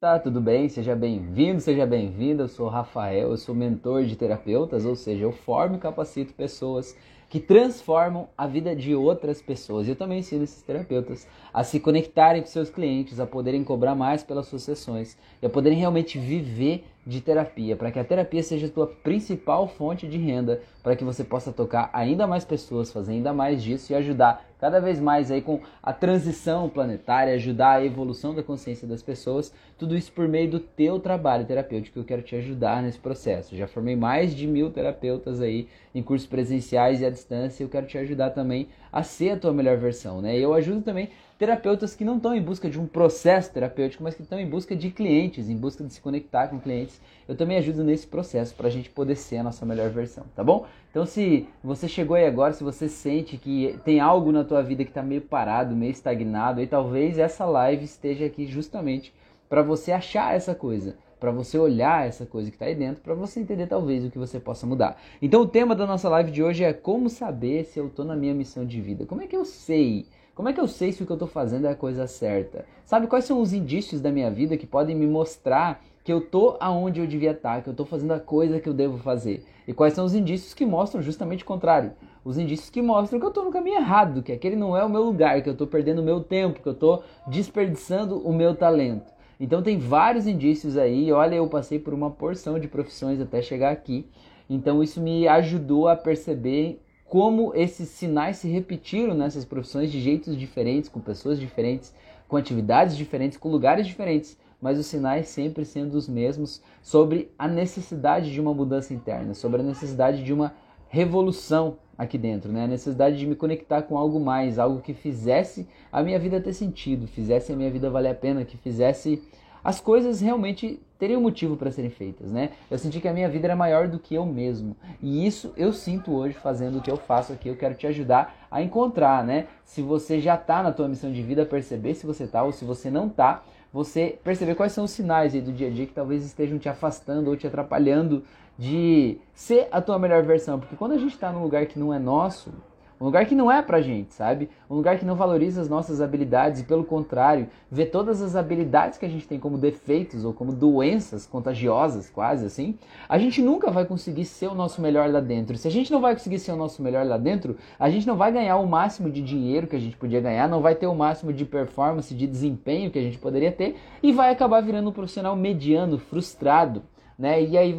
[0.00, 0.68] Tá, tudo bem?
[0.68, 2.44] Seja bem-vindo, seja bem-vinda.
[2.44, 6.96] Eu sou Rafael, eu sou mentor de terapeutas, ou seja, eu formo e capacito pessoas
[7.28, 9.88] que transformam a vida de outras pessoas.
[9.88, 14.22] Eu também ensino esses terapeutas a se conectarem com seus clientes, a poderem cobrar mais
[14.22, 18.66] pelas suas sessões e a poderem realmente viver de terapia, para que a terapia seja
[18.66, 23.12] a tua principal fonte de renda, para que você possa tocar ainda mais pessoas, fazer
[23.12, 27.84] ainda mais disso e ajudar cada vez mais aí com a transição planetária, ajudar a
[27.84, 31.98] evolução da consciência das pessoas, tudo isso por meio do teu trabalho terapêutico.
[31.98, 33.56] Eu quero te ajudar nesse processo.
[33.56, 37.64] Já formei mais de mil terapeutas aí em cursos presenciais e à distância.
[37.64, 40.36] Eu quero te ajudar também a ser a tua melhor versão, né?
[40.36, 44.22] Eu ajudo também terapeutas que não estão em busca de um processo terapêutico, mas que
[44.22, 47.00] estão em busca de clientes, em busca de se conectar com clientes.
[47.28, 50.42] Eu também ajudo nesse processo para a gente poder ser a nossa melhor versão, tá
[50.42, 50.66] bom?
[50.90, 54.82] Então, se você chegou aí agora, se você sente que tem algo na tua vida
[54.82, 59.14] que está meio parado, meio estagnado, aí talvez essa live esteja aqui justamente
[59.48, 63.14] para você achar essa coisa para você olhar essa coisa que está aí dentro, para
[63.14, 65.00] você entender talvez o que você possa mudar.
[65.20, 68.16] Então o tema da nossa live de hoje é como saber se eu estou na
[68.16, 69.06] minha missão de vida.
[69.06, 70.06] Como é que eu sei
[70.38, 72.64] como é que eu sei se o que eu estou fazendo é a coisa certa?
[72.84, 76.56] Sabe quais são os indícios da minha vida que podem me mostrar que eu tô
[76.60, 79.44] aonde eu devia estar, tá, que eu estou fazendo a coisa que eu devo fazer?
[79.66, 81.90] E quais são os indícios que mostram justamente o contrário?
[82.24, 84.88] Os indícios que mostram que eu estou no caminho errado, que aquele não é o
[84.88, 88.54] meu lugar, que eu estou perdendo o meu tempo, que eu estou desperdiçando o meu
[88.54, 89.12] talento.
[89.40, 91.12] Então tem vários indícios aí.
[91.12, 94.06] Olha, eu passei por uma porção de profissões até chegar aqui.
[94.48, 100.36] Então isso me ajudou a perceber como esses sinais se repetiram nessas profissões de jeitos
[100.38, 101.94] diferentes, com pessoas diferentes,
[102.28, 107.48] com atividades diferentes, com lugares diferentes, mas os sinais sempre sendo os mesmos sobre a
[107.48, 110.52] necessidade de uma mudança interna, sobre a necessidade de uma
[110.88, 112.64] revolução aqui dentro, né?
[112.64, 116.52] A necessidade de me conectar com algo mais, algo que fizesse a minha vida ter
[116.52, 119.22] sentido, fizesse a minha vida valer a pena, que fizesse
[119.64, 122.50] as coisas realmente teriam motivo para serem feitas, né?
[122.70, 124.76] Eu senti que a minha vida era maior do que eu mesmo.
[125.02, 127.48] E isso eu sinto hoje fazendo o que eu faço aqui.
[127.48, 129.46] Eu quero te ajudar a encontrar, né?
[129.64, 132.64] Se você já está na tua missão de vida, perceber se você está ou se
[132.64, 133.42] você não está,
[133.72, 136.68] você perceber quais são os sinais aí do dia a dia que talvez estejam te
[136.68, 138.24] afastando ou te atrapalhando
[138.58, 140.58] de ser a tua melhor versão.
[140.58, 142.52] Porque quando a gente está num lugar que não é nosso,
[143.00, 144.50] um lugar que não é pra gente, sabe?
[144.68, 148.98] Um lugar que não valoriza as nossas habilidades e, pelo contrário, vê todas as habilidades
[148.98, 152.76] que a gente tem como defeitos ou como doenças contagiosas, quase assim.
[153.08, 155.56] A gente nunca vai conseguir ser o nosso melhor lá dentro.
[155.56, 158.16] Se a gente não vai conseguir ser o nosso melhor lá dentro, a gente não
[158.16, 160.94] vai ganhar o máximo de dinheiro que a gente podia ganhar, não vai ter o
[160.94, 164.92] máximo de performance, de desempenho que a gente poderia ter e vai acabar virando um
[164.92, 166.82] profissional mediano, frustrado
[167.18, 167.42] né?
[167.42, 167.76] E aí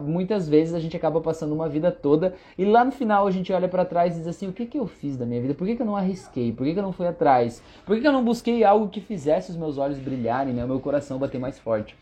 [0.00, 3.52] muitas vezes a gente acaba passando uma vida toda e lá no final a gente
[3.52, 5.52] olha para trás e diz assim: o que, que eu fiz da minha vida?
[5.52, 6.52] Por que, que eu não arrisquei?
[6.52, 7.62] Por que, que eu não fui atrás?
[7.84, 10.64] Por que, que eu não busquei algo que fizesse os meus olhos brilharem, né?
[10.64, 11.94] O meu coração bater mais forte?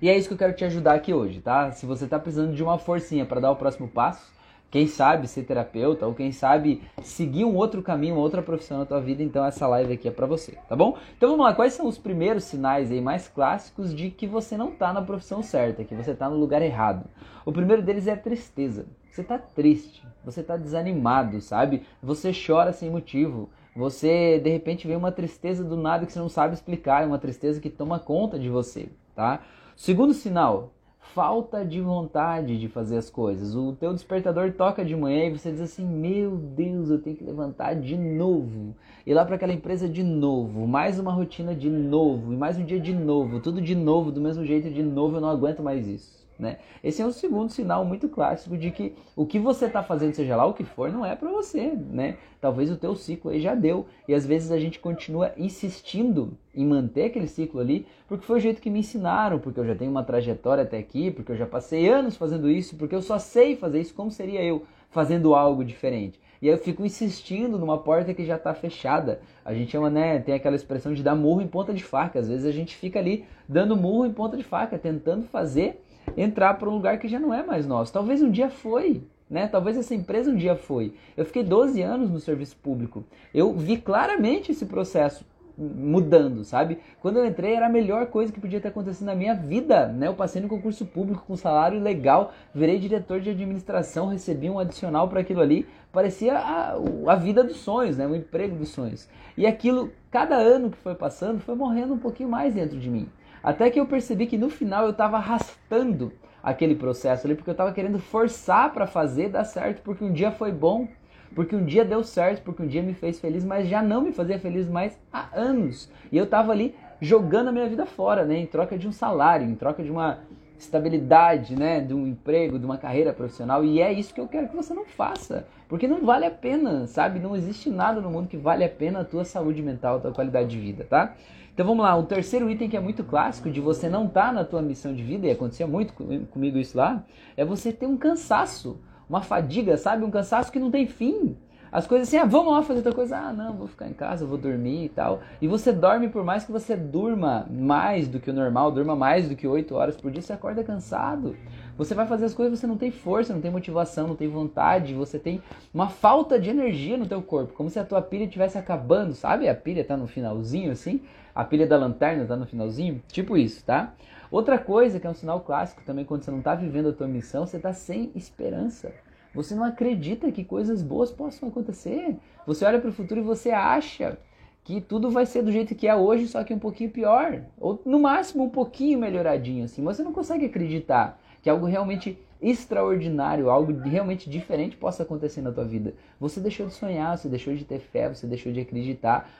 [0.00, 1.72] E é isso que eu quero te ajudar aqui hoje, tá?
[1.72, 4.32] Se você está precisando de uma forcinha para dar o próximo passo,
[4.70, 8.86] quem sabe ser terapeuta ou quem sabe seguir um outro caminho, uma outra profissão na
[8.86, 10.96] tua vida, então essa live aqui é para você, tá bom?
[11.16, 14.72] Então vamos lá, quais são os primeiros sinais aí mais clássicos de que você não
[14.72, 17.08] tá na profissão certa, que você tá no lugar errado?
[17.46, 18.86] O primeiro deles é a tristeza.
[19.10, 21.82] Você tá triste, você tá desanimado, sabe?
[22.02, 23.50] Você chora sem motivo.
[23.74, 27.18] Você de repente vê uma tristeza do nada que você não sabe explicar, é uma
[27.18, 29.40] tristeza que toma conta de você, tá?
[29.76, 30.72] Segundo sinal,
[31.14, 33.54] falta de vontade de fazer as coisas.
[33.54, 37.24] O teu despertador toca de manhã e você diz assim: "Meu Deus, eu tenho que
[37.24, 38.74] levantar de novo".
[39.06, 42.64] Ir lá para aquela empresa de novo, mais uma rotina de novo, e mais um
[42.64, 45.86] dia de novo, tudo de novo, do mesmo jeito de novo, eu não aguento mais
[45.86, 46.17] isso.
[46.38, 46.58] Né?
[46.84, 50.36] Esse é um segundo sinal muito clássico de que o que você está fazendo, seja
[50.36, 51.72] lá o que for, não é para você.
[51.72, 52.16] Né?
[52.40, 53.86] Talvez o teu ciclo aí já deu.
[54.06, 58.40] E às vezes a gente continua insistindo em manter aquele ciclo ali, porque foi o
[58.40, 61.46] jeito que me ensinaram, porque eu já tenho uma trajetória até aqui, porque eu já
[61.46, 65.64] passei anos fazendo isso, porque eu só sei fazer isso, como seria eu fazendo algo
[65.64, 66.20] diferente?
[66.40, 69.20] E aí eu fico insistindo numa porta que já está fechada.
[69.44, 72.20] A gente chama, né, tem aquela expressão de dar murro em ponta de faca.
[72.20, 75.82] Às vezes a gente fica ali dando murro em ponta de faca, tentando fazer
[76.16, 77.92] entrar para um lugar que já não é mais nosso.
[77.92, 79.46] Talvez um dia foi, né?
[79.46, 80.94] Talvez essa empresa um dia foi.
[81.16, 83.04] Eu fiquei 12 anos no serviço público.
[83.32, 85.24] Eu vi claramente esse processo
[85.58, 86.78] mudando, sabe?
[87.00, 90.06] Quando eu entrei era a melhor coisa que podia ter acontecido na minha vida, né?
[90.06, 95.08] Eu passei no concurso público com salário legal, virei diretor de administração, recebi um adicional
[95.08, 96.76] para aquilo ali, parecia a,
[97.08, 98.06] a vida dos sonhos, né?
[98.06, 99.08] O emprego dos sonhos.
[99.36, 103.08] E aquilo, cada ano que foi passando, foi morrendo um pouquinho mais dentro de mim.
[103.42, 106.12] Até que eu percebi que no final eu estava arrastando
[106.42, 110.30] aquele processo ali, porque eu estava querendo forçar para fazer dar certo, porque um dia
[110.30, 110.88] foi bom,
[111.34, 114.12] porque um dia deu certo, porque um dia me fez feliz, mas já não me
[114.12, 115.90] fazia feliz mais há anos.
[116.10, 118.38] E eu estava ali jogando a minha vida fora, né?
[118.38, 120.20] Em troca de um salário, em troca de uma
[120.58, 124.48] estabilidade, né, de um emprego, de uma carreira profissional, e é isso que eu quero
[124.48, 127.18] que você não faça, porque não vale a pena, sabe?
[127.20, 130.12] Não existe nada no mundo que vale a pena a tua saúde mental, a tua
[130.12, 131.14] qualidade de vida, tá?
[131.54, 134.32] Então vamos lá, o terceiro item que é muito clássico de você não estar tá
[134.32, 135.92] na tua missão de vida, e acontecia muito
[136.30, 137.04] comigo isso lá,
[137.36, 140.04] é você ter um cansaço, uma fadiga, sabe?
[140.04, 141.36] Um cansaço que não tem fim.
[141.70, 143.16] As coisas assim, ah, vamos lá fazer outra coisa.
[143.16, 145.20] Ah, não, vou ficar em casa, vou dormir e tal.
[145.40, 149.28] E você dorme por mais que você durma mais do que o normal, durma mais
[149.28, 151.36] do que 8 horas por dia, você acorda cansado.
[151.76, 154.94] Você vai fazer as coisas, você não tem força, não tem motivação, não tem vontade,
[154.94, 155.40] você tem
[155.72, 159.48] uma falta de energia no teu corpo, como se a tua pilha estivesse acabando, sabe?
[159.48, 161.00] A pilha tá no finalzinho assim,
[161.32, 163.94] a pilha da lanterna tá no finalzinho, tipo isso, tá?
[164.28, 167.06] Outra coisa que é um sinal clássico também quando você não está vivendo a tua
[167.06, 168.92] missão, você está sem esperança.
[169.34, 172.16] Você não acredita que coisas boas possam acontecer.
[172.46, 174.18] Você olha para o futuro e você acha
[174.64, 177.42] que tudo vai ser do jeito que é hoje, só que um pouquinho pior.
[177.58, 179.82] Ou no máximo um pouquinho melhoradinho assim.
[179.82, 185.64] Você não consegue acreditar que algo realmente extraordinário, algo realmente diferente possa acontecer na tua
[185.64, 185.94] vida.
[186.20, 189.30] Você deixou de sonhar, você deixou de ter fé, você deixou de acreditar.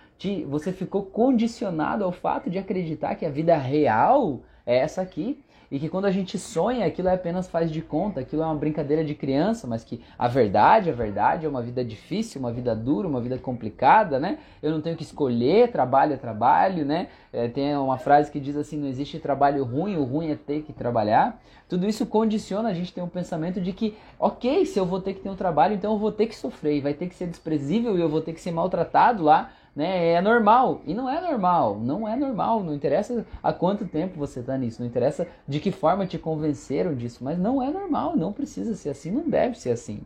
[0.49, 5.79] Você ficou condicionado ao fato de acreditar que a vida real é essa aqui e
[5.79, 9.05] que quando a gente sonha, aquilo é apenas faz de conta, aquilo é uma brincadeira
[9.05, 13.07] de criança, mas que a verdade, a verdade é uma vida difícil, uma vida dura,
[13.07, 14.39] uma vida complicada, né?
[14.63, 17.09] Eu não tenho que escolher, trabalho é trabalho, né?
[17.33, 20.63] É, tem uma frase que diz assim, não existe trabalho ruim, o ruim é ter
[20.63, 21.39] que trabalhar.
[21.69, 25.13] Tudo isso condiciona a gente ter um pensamento de que, ok, se eu vou ter
[25.13, 27.99] que ter um trabalho, então eu vou ter que sofrer, vai ter que ser desprezível
[27.99, 30.15] e eu vou ter que ser maltratado lá, né?
[30.15, 30.83] É normal.
[30.85, 32.65] E não é normal, não é normal.
[32.65, 36.97] Não interessa há quanto tempo você está nisso, não interessa de que forma te convenceram
[36.97, 40.01] disso, mas não é normal, não precisa ser assim, não deve ser assim.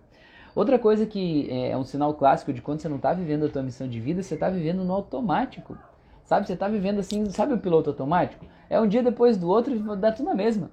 [0.54, 3.62] Outra coisa que é um sinal clássico de quando você não está vivendo a tua
[3.62, 5.78] missão de vida, você está vivendo no automático.
[6.26, 8.44] Sabe, você está vivendo assim, sabe o piloto automático?
[8.68, 10.70] É um dia depois do outro e dá tudo na mesma.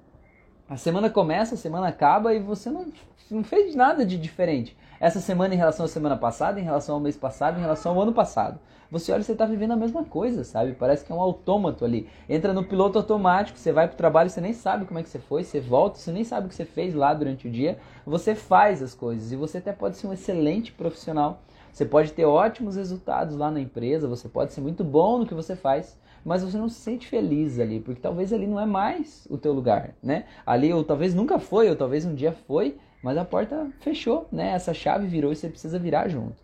[0.68, 2.86] A semana começa, a semana acaba e você não,
[3.30, 7.00] não fez nada de diferente essa semana em relação à semana passada, em relação ao
[7.00, 8.60] mês passado, em relação ao ano passado.
[8.90, 10.74] Você olha e você está vivendo a mesma coisa, sabe?
[10.74, 12.06] Parece que é um autômato ali.
[12.28, 15.08] Entra no piloto automático, você vai para o trabalho, você nem sabe como é que
[15.08, 17.78] você foi, você volta, você nem sabe o que você fez lá durante o dia.
[18.04, 21.40] Você faz as coisas e você até pode ser um excelente profissional.
[21.72, 25.34] Você pode ter ótimos resultados lá na empresa, você pode ser muito bom no que
[25.34, 29.26] você faz, mas você não se sente feliz ali, porque talvez ali não é mais
[29.30, 30.24] o teu lugar, né?
[30.44, 34.50] Ali ou talvez nunca foi, ou talvez um dia foi, mas a porta fechou, né?
[34.50, 36.42] Essa chave virou e você precisa virar junto.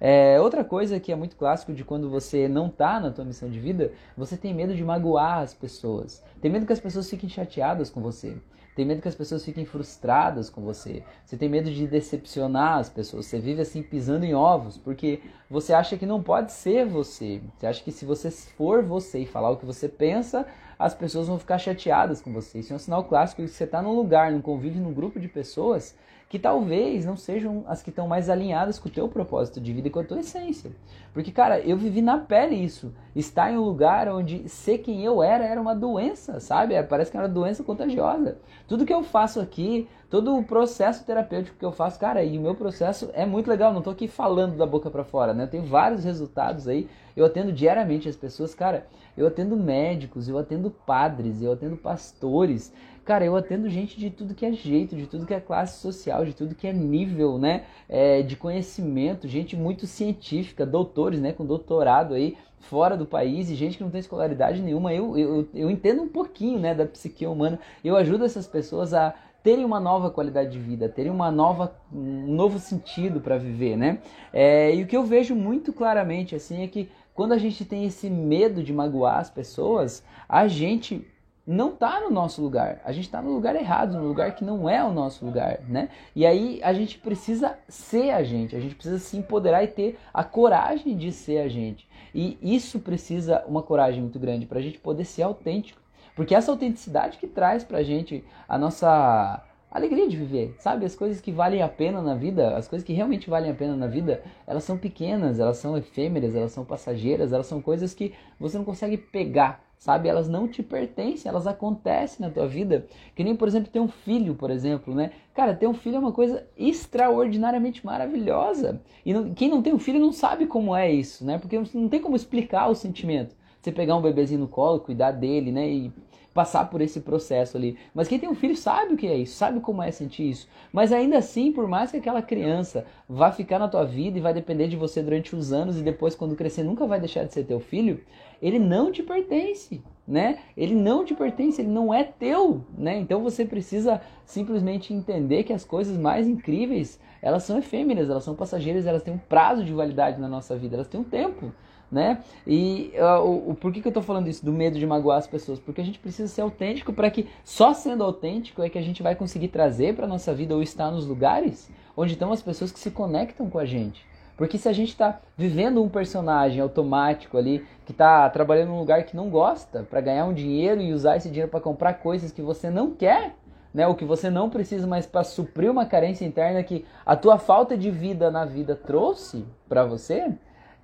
[0.00, 3.48] É, outra coisa que é muito clássico de quando você não está na tua missão
[3.48, 6.22] de vida, você tem medo de magoar as pessoas.
[6.40, 8.36] Tem medo que as pessoas fiquem chateadas com você.
[8.74, 11.02] Tem medo que as pessoas fiquem frustradas com você.
[11.24, 13.26] Você tem medo de decepcionar as pessoas.
[13.26, 17.40] Você vive assim pisando em ovos, porque você acha que não pode ser você.
[17.56, 20.44] Você acha que se você for você e falar o que você pensa,
[20.76, 22.58] as pessoas vão ficar chateadas com você.
[22.58, 25.20] Isso é um sinal clássico de que você está num lugar, num convívio, num grupo
[25.20, 25.94] de pessoas
[26.34, 29.86] que talvez não sejam as que estão mais alinhadas com o teu propósito de vida
[29.86, 30.72] e com a tua essência.
[31.12, 32.92] Porque, cara, eu vivi na pele isso.
[33.14, 36.74] Estar em um lugar onde ser quem eu era era uma doença, sabe?
[36.74, 38.36] É, parece que era uma doença contagiosa.
[38.66, 42.42] Tudo que eu faço aqui, todo o processo terapêutico que eu faço, cara, e o
[42.42, 43.72] meu processo é muito legal.
[43.72, 45.44] Não tô aqui falando da boca para fora, né?
[45.44, 46.88] Eu tenho vários resultados aí.
[47.16, 48.88] Eu atendo diariamente as pessoas, cara.
[49.16, 52.72] Eu atendo médicos, eu atendo padres, eu atendo pastores.
[53.04, 56.24] Cara, eu atendo gente de tudo que é jeito, de tudo que é classe social,
[56.24, 57.64] de tudo que é nível, né?
[57.86, 61.32] É, de conhecimento, gente muito científica, doutores, né?
[61.32, 64.94] Com doutorado aí fora do país e gente que não tem escolaridade nenhuma.
[64.94, 66.74] Eu, eu, eu entendo um pouquinho, né?
[66.74, 67.58] Da psique humana.
[67.84, 72.32] Eu ajudo essas pessoas a terem uma nova qualidade de vida, terem uma nova, um
[72.34, 73.98] novo sentido para viver, né?
[74.32, 77.84] É, e o que eu vejo muito claramente assim é que quando a gente tem
[77.84, 81.06] esse medo de magoar as pessoas, a gente
[81.46, 82.80] não está no nosso lugar.
[82.84, 85.90] A gente está no lugar errado, no lugar que não é o nosso lugar, né?
[86.16, 89.98] E aí a gente precisa ser a gente, a gente precisa se empoderar e ter
[90.12, 91.86] a coragem de ser a gente.
[92.14, 95.80] E isso precisa uma coragem muito grande para a gente poder ser autêntico.
[96.14, 100.86] Porque essa autenticidade que traz para a gente a nossa alegria de viver, sabe?
[100.86, 103.74] As coisas que valem a pena na vida, as coisas que realmente valem a pena
[103.74, 108.14] na vida, elas são pequenas, elas são efêmeras, elas são passageiras, elas são coisas que
[108.38, 110.08] você não consegue pegar sabe?
[110.08, 112.86] Elas não te pertencem, elas acontecem na tua vida.
[113.14, 115.12] Que nem, por exemplo, ter um filho, por exemplo, né?
[115.34, 118.80] Cara, ter um filho é uma coisa extraordinariamente maravilhosa.
[119.04, 121.38] E não, quem não tem um filho não sabe como é isso, né?
[121.38, 123.34] Porque não tem como explicar o sentimento.
[123.60, 125.68] Você pegar um bebezinho no colo, cuidar dele, né?
[125.68, 125.92] E
[126.34, 127.78] passar por esse processo ali.
[127.94, 130.48] Mas quem tem um filho sabe o que é isso, sabe como é sentir isso.
[130.72, 134.34] Mas ainda assim, por mais que aquela criança vá ficar na tua vida e vai
[134.34, 137.44] depender de você durante os anos e depois quando crescer nunca vai deixar de ser
[137.44, 138.00] teu filho,
[138.46, 140.38] ele não te pertence, né?
[140.54, 142.98] Ele não te pertence, ele não é teu, né?
[142.98, 148.34] Então você precisa simplesmente entender que as coisas mais incríveis, elas são efêmeras, elas são
[148.34, 151.50] passageiras, elas têm um prazo de validade na nossa vida, elas têm um tempo,
[151.90, 152.22] né?
[152.46, 155.16] E uh, o, o, por que, que eu tô falando isso, do medo de magoar
[155.16, 155.58] as pessoas?
[155.58, 159.02] Porque a gente precisa ser autêntico para que só sendo autêntico é que a gente
[159.02, 162.78] vai conseguir trazer para nossa vida ou estar nos lugares onde estão as pessoas que
[162.78, 164.04] se conectam com a gente.
[164.36, 169.04] Porque se a gente está vivendo um personagem automático ali, que está trabalhando num lugar
[169.04, 172.42] que não gosta, para ganhar um dinheiro e usar esse dinheiro para comprar coisas que
[172.42, 173.34] você não quer,
[173.72, 177.38] né, ou que você não precisa mais para suprir uma carência interna que a tua
[177.38, 180.32] falta de vida na vida trouxe para você,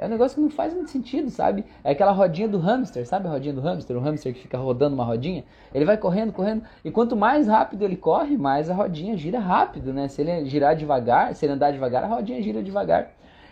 [0.01, 1.63] é um negócio que não faz muito sentido, sabe?
[1.85, 3.95] É aquela rodinha do hamster, sabe a rodinha do hamster?
[3.99, 5.45] O hamster que fica rodando uma rodinha.
[5.75, 6.63] Ele vai correndo, correndo.
[6.83, 10.09] E quanto mais rápido ele corre, mais a rodinha gira rápido, né?
[10.09, 13.11] Se ele girar devagar, se ele andar devagar, a rodinha gira devagar.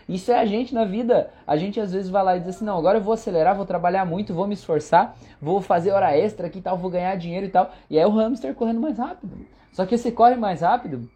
[0.09, 1.29] Isso é a gente na vida.
[1.45, 3.65] A gente às vezes vai lá e diz assim: não, agora eu vou acelerar, vou
[3.65, 7.45] trabalhar muito, vou me esforçar, vou fazer hora extra aqui e tal, vou ganhar dinheiro
[7.45, 7.71] e tal.
[7.87, 9.37] E aí o hamster correndo mais rápido.
[9.71, 11.07] Só que você corre mais rápido,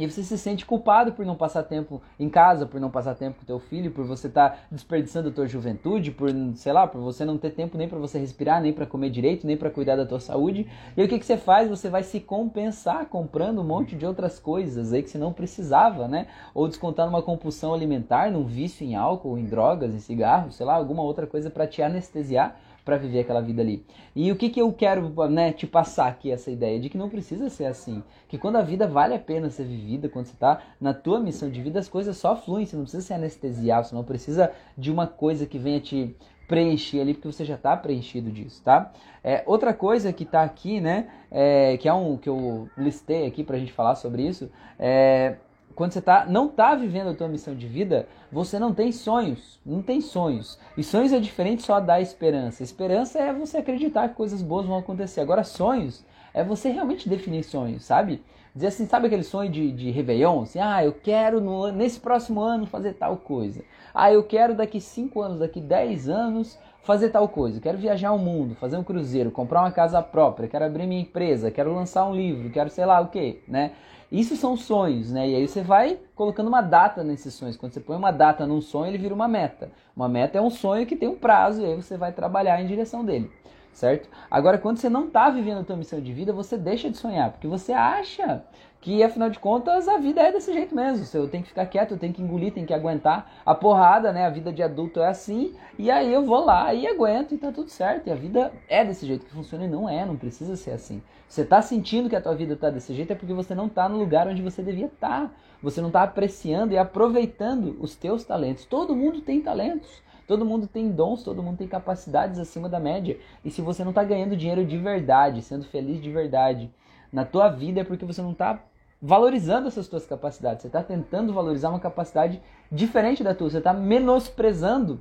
[0.00, 3.38] e você se sente culpado por não passar tempo em casa, por não passar tempo
[3.38, 7.02] com teu filho, por você estar tá desperdiçando a tua juventude, por, sei lá, por
[7.02, 9.96] você não ter tempo nem para você respirar, nem para comer direito, nem para cuidar
[9.96, 10.66] da tua saúde.
[10.96, 11.68] E o que, que você faz?
[11.68, 16.08] Você vai se compensar comprando um monte de outras coisas aí que você não precisava,
[16.08, 16.28] né?
[16.54, 20.74] Ou descontar numa compulsão alimentar, num vício em álcool, em drogas, em cigarro, sei lá,
[20.74, 23.84] alguma outra coisa para te anestesiar para viver aquela vida ali.
[24.14, 27.08] E o que, que eu quero né, te passar aqui, essa ideia de que não
[27.08, 28.02] precisa ser assim.
[28.28, 31.50] Que quando a vida vale a pena ser vivida, quando você está na tua missão
[31.50, 34.90] de vida, as coisas só fluem, você não precisa ser anestesiado, você não precisa de
[34.90, 36.16] uma coisa que venha te
[36.48, 38.92] preencher ali, porque você já está preenchido disso, tá?
[39.22, 43.44] É, outra coisa que está aqui, né, é, que é um que eu listei aqui
[43.44, 45.36] para a gente falar sobre isso, é
[45.80, 49.58] quando você tá, não está vivendo a tua missão de vida, você não tem sonhos,
[49.64, 50.58] não tem sonhos.
[50.76, 52.62] E sonhos é diferente só da esperança.
[52.62, 55.22] Esperança é você acreditar que coisas boas vão acontecer.
[55.22, 58.22] Agora, sonhos é você realmente definir sonhos, sabe?
[58.54, 60.42] Dizer assim, sabe aquele sonho de, de Réveillon?
[60.42, 63.64] Assim, ah, eu quero no, nesse próximo ano fazer tal coisa.
[63.94, 67.58] Ah, eu quero daqui 5 anos, daqui 10 anos fazer tal coisa.
[67.58, 71.50] Quero viajar ao mundo, fazer um cruzeiro, comprar uma casa própria, quero abrir minha empresa,
[71.50, 73.72] quero lançar um livro, quero sei lá o que, né?
[74.10, 75.28] Isso são sonhos, né?
[75.28, 77.56] E aí você vai colocando uma data nesses sonhos.
[77.56, 79.70] Quando você põe uma data num sonho, ele vira uma meta.
[79.94, 82.66] Uma meta é um sonho que tem um prazo e aí você vai trabalhar em
[82.66, 83.30] direção dele,
[83.72, 84.08] certo?
[84.30, 87.30] Agora, quando você não está vivendo a tua missão de vida, você deixa de sonhar,
[87.30, 88.42] porque você acha
[88.80, 91.06] que afinal de contas a vida é desse jeito mesmo.
[91.12, 94.24] Eu tenho que ficar quieto, eu tenho que engolir, tenho que aguentar a porrada, né?
[94.24, 97.52] A vida de adulto é assim, e aí eu vou lá e aguento e tá
[97.52, 98.06] tudo certo.
[98.06, 101.02] E a vida é desse jeito que funciona e não é, não precisa ser assim.
[101.28, 103.88] Você tá sentindo que a tua vida tá desse jeito é porque você não tá
[103.88, 105.28] no lugar onde você devia estar.
[105.28, 105.30] Tá.
[105.62, 108.64] Você não tá apreciando e aproveitando os teus talentos.
[108.64, 110.02] Todo mundo tem talentos.
[110.30, 113.18] Todo mundo tem dons, todo mundo tem capacidades acima da média.
[113.44, 116.72] E se você não está ganhando dinheiro de verdade, sendo feliz de verdade
[117.12, 118.60] na tua vida, é porque você não está
[119.02, 120.62] valorizando essas tuas capacidades.
[120.62, 123.50] Você está tentando valorizar uma capacidade diferente da tua.
[123.50, 125.00] Você está menosprezando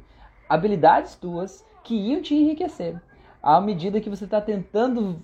[0.49, 2.99] habilidades tuas que iam te enriquecer.
[3.39, 5.19] À medida que você está tentando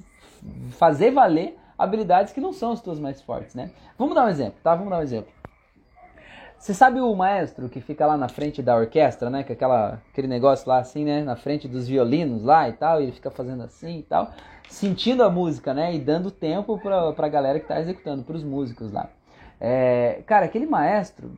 [0.69, 3.71] fazer valer habilidades que não são as tuas mais fortes, né?
[3.97, 4.75] Vamos dar um exemplo, tá?
[4.75, 5.33] Vamos dar um exemplo.
[6.57, 9.43] Você sabe o maestro que fica lá na frente da orquestra, né?
[9.43, 11.23] Com aquela, aquele negócio lá assim, né?
[11.23, 14.31] Na frente dos violinos lá e tal, e ele fica fazendo assim e tal
[14.69, 15.95] sentindo a música, né?
[15.95, 19.09] E dando tempo pra, pra galera que tá executando, pros músicos lá.
[19.59, 21.31] É, cara, aquele maestro,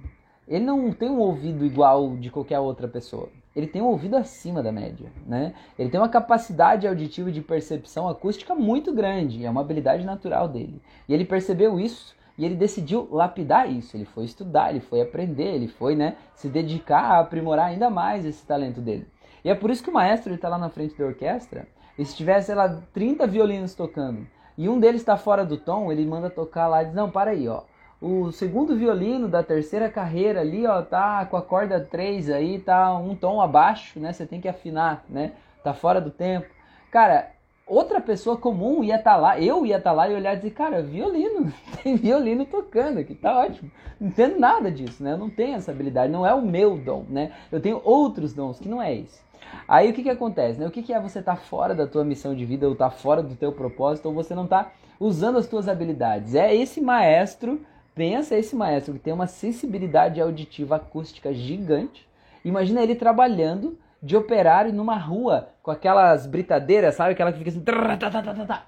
[0.48, 3.30] ele não tem um ouvido igual de qualquer outra pessoa.
[3.56, 5.54] Ele tem um ouvido acima da média, né?
[5.78, 10.82] Ele tem uma capacidade auditiva de percepção acústica muito grande, é uma habilidade natural dele.
[11.10, 13.96] E ele percebeu isso e ele decidiu lapidar isso.
[13.98, 18.26] Ele foi estudar, ele foi aprender, ele foi, né, se dedicar a aprimorar ainda mais
[18.26, 19.08] esse talento dele.
[19.44, 21.68] E é por isso que o maestro está lá na frente da orquestra
[21.98, 24.28] e se tivesse, sei lá, 30 violinos tocando
[24.58, 27.32] e um deles está fora do tom, ele manda tocar lá e diz: Não, para
[27.32, 27.62] aí, ó.
[28.02, 32.96] O segundo violino da terceira carreira ali, ó, tá com a corda 3 aí, tá
[32.96, 34.14] um tom abaixo, né?
[34.14, 35.34] Você tem que afinar, né?
[35.64, 36.48] Tá fora do tempo.
[36.92, 37.32] Cara,
[37.68, 40.38] outra pessoa comum ia estar tá lá, eu ia estar tá lá e olhar e
[40.38, 41.52] dizer, cara, violino,
[41.84, 43.70] tem violino tocando aqui, tá ótimo.
[44.00, 45.14] Não entendo nada disso, né?
[45.14, 47.34] Eu não tenho essa habilidade, não é o meu dom, né?
[47.52, 49.20] Eu tenho outros dons que não é esse.
[49.68, 50.60] Aí o que, que acontece?
[50.60, 50.68] Né?
[50.68, 52.90] O que, que é você estar tá fora da tua missão de vida, ou estar
[52.90, 56.36] tá fora do teu propósito, ou você não está usando as tuas habilidades?
[56.36, 57.62] É esse maestro,
[57.96, 62.08] pensa esse maestro que tem uma sensibilidade auditiva acústica gigante.
[62.44, 67.12] Imagina ele trabalhando de operário numa rua com aquelas britadeiras, sabe?
[67.12, 67.64] Aquela que fica assim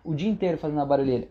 [0.03, 1.29] o dia inteiro fazendo a barulheira.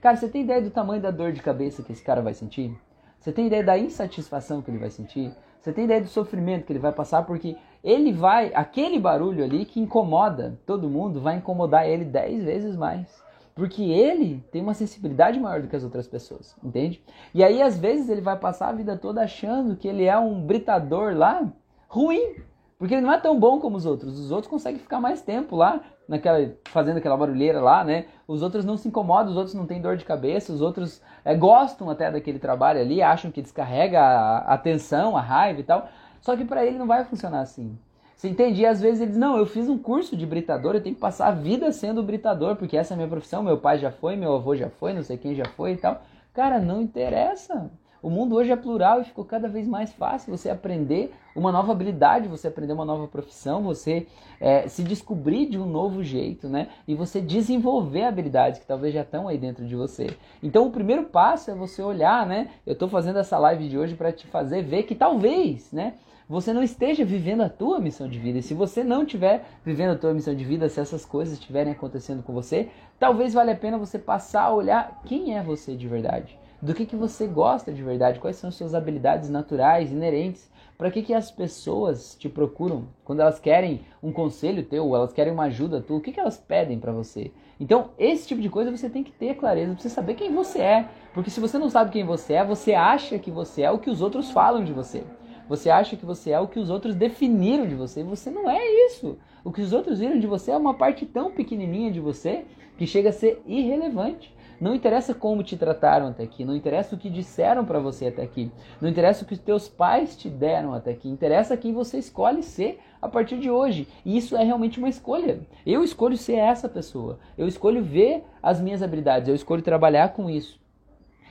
[0.00, 2.72] Cara, você tem ideia do tamanho da dor de cabeça que esse cara vai sentir?
[3.18, 5.32] Você tem ideia da insatisfação que ele vai sentir?
[5.60, 9.64] Você tem ideia do sofrimento que ele vai passar porque ele vai, aquele barulho ali
[9.64, 13.20] que incomoda todo mundo, vai incomodar ele dez vezes mais.
[13.56, 17.02] Porque ele tem uma sensibilidade maior do que as outras pessoas, entende?
[17.34, 20.40] E aí, às vezes, ele vai passar a vida toda achando que ele é um
[20.40, 21.44] britador lá
[21.88, 22.36] ruim.
[22.78, 24.18] Porque ele não é tão bom como os outros.
[24.18, 28.06] Os outros conseguem ficar mais tempo lá, naquela, fazendo aquela barulheira lá, né?
[28.26, 31.34] Os outros não se incomodam, os outros não têm dor de cabeça, os outros é,
[31.34, 35.88] gostam até daquele trabalho ali, acham que descarrega a, a tensão, a raiva e tal.
[36.20, 37.76] Só que para ele não vai funcionar assim.
[38.14, 38.62] Você entende?
[38.62, 41.00] E às vezes ele diz, não, eu fiz um curso de britador, eu tenho que
[41.00, 44.16] passar a vida sendo britador, porque essa é a minha profissão, meu pai já foi,
[44.16, 46.02] meu avô já foi, não sei quem já foi e tal.
[46.32, 47.70] Cara, não interessa.
[48.00, 51.72] O mundo hoje é plural e ficou cada vez mais fácil você aprender uma nova
[51.72, 54.06] habilidade, você aprender uma nova profissão, você
[54.40, 56.68] é, se descobrir de um novo jeito, né?
[56.86, 60.16] E você desenvolver habilidades que talvez já estão aí dentro de você.
[60.42, 62.50] Então o primeiro passo é você olhar, né?
[62.64, 65.94] Eu estou fazendo essa live de hoje para te fazer ver que talvez, né?
[66.28, 68.38] você não esteja vivendo a tua missão de vida.
[68.38, 71.72] E se você não estiver vivendo a tua missão de vida, se essas coisas estiverem
[71.72, 75.88] acontecendo com você, talvez valha a pena você passar a olhar quem é você de
[75.88, 76.38] verdade.
[76.60, 80.90] Do que, que você gosta de verdade, quais são as suas habilidades naturais, inerentes, para
[80.90, 85.44] que, que as pessoas te procuram quando elas querem um conselho teu, elas querem uma
[85.44, 87.30] ajuda tua, o que, que elas pedem para você?
[87.60, 90.88] Então, esse tipo de coisa você tem que ter clareza, você saber quem você é,
[91.14, 93.90] porque se você não sabe quem você é, você acha que você é o que
[93.90, 95.04] os outros falam de você.
[95.48, 98.02] Você acha que você é o que os outros definiram de você.
[98.04, 99.16] Você não é isso.
[99.42, 102.44] O que os outros viram de você é uma parte tão pequenininha de você
[102.76, 104.36] que chega a ser irrelevante.
[104.60, 108.22] Não interessa como te trataram até aqui, não interessa o que disseram para você até
[108.22, 108.50] aqui,
[108.80, 112.42] não interessa o que os teus pais te deram até aqui, interessa quem você escolhe
[112.42, 113.86] ser a partir de hoje.
[114.04, 115.40] E isso é realmente uma escolha.
[115.64, 117.18] Eu escolho ser essa pessoa.
[117.36, 120.58] Eu escolho ver as minhas habilidades, eu escolho trabalhar com isso